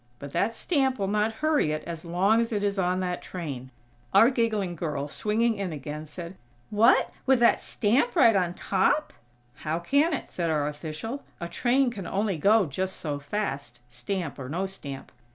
[0.17, 3.69] But that stamp will not hurry it as long as it is on that train."
[4.15, 6.37] Our giggling girl, swinging in again, said:
[6.71, 7.11] "What?
[7.27, 9.13] With that stamp right on top?"
[9.57, 11.23] "How can it?" said our official.
[11.39, 15.11] "A train can only go just so fast, stamp or no stamp."